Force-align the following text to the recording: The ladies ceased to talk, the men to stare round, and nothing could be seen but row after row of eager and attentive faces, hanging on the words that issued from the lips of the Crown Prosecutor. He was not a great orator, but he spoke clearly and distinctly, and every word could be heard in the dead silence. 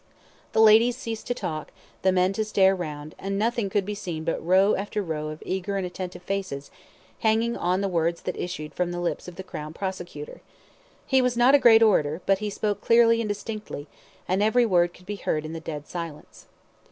The 0.53 0.61
ladies 0.61 0.97
ceased 0.97 1.27
to 1.27 1.35
talk, 1.35 1.71
the 2.01 2.11
men 2.11 2.33
to 2.33 2.43
stare 2.43 2.73
round, 2.75 3.13
and 3.19 3.37
nothing 3.37 3.69
could 3.69 3.85
be 3.85 3.93
seen 3.93 4.23
but 4.23 4.43
row 4.43 4.73
after 4.73 4.99
row 5.03 5.27
of 5.27 5.43
eager 5.45 5.77
and 5.77 5.85
attentive 5.85 6.23
faces, 6.23 6.71
hanging 7.19 7.55
on 7.55 7.81
the 7.81 7.87
words 7.87 8.23
that 8.23 8.35
issued 8.35 8.73
from 8.73 8.89
the 8.91 8.99
lips 8.99 9.27
of 9.27 9.35
the 9.35 9.43
Crown 9.43 9.73
Prosecutor. 9.73 10.41
He 11.05 11.21
was 11.21 11.37
not 11.37 11.53
a 11.53 11.59
great 11.59 11.83
orator, 11.83 12.19
but 12.25 12.39
he 12.39 12.49
spoke 12.49 12.81
clearly 12.81 13.21
and 13.21 13.29
distinctly, 13.29 13.85
and 14.27 14.41
every 14.41 14.65
word 14.65 14.91
could 14.95 15.05
be 15.05 15.17
heard 15.17 15.45
in 15.45 15.53
the 15.53 15.59
dead 15.59 15.85
silence. 15.87 16.47